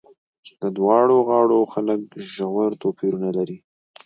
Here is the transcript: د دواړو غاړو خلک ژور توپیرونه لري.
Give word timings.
د 0.61 0.63
دواړو 0.77 1.15
غاړو 1.27 1.59
خلک 1.73 2.01
ژور 2.33 2.71
توپیرونه 2.81 3.29
لري. 3.37 3.57